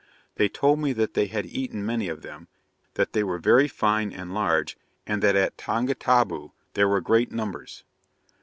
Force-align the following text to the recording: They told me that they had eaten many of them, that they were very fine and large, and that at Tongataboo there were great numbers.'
They 0.37 0.49
told 0.49 0.79
me 0.79 0.93
that 0.93 1.13
they 1.13 1.27
had 1.27 1.45
eaten 1.45 1.85
many 1.85 2.07
of 2.09 2.23
them, 2.23 2.47
that 2.95 3.13
they 3.13 3.23
were 3.23 3.37
very 3.37 3.67
fine 3.67 4.11
and 4.11 4.33
large, 4.33 4.75
and 5.05 5.21
that 5.21 5.35
at 5.35 5.59
Tongataboo 5.59 6.53
there 6.73 6.87
were 6.87 7.01
great 7.01 7.31
numbers.' 7.31 7.83